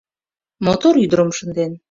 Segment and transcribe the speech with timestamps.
[0.65, 1.71] Мотор ӱдырым шынден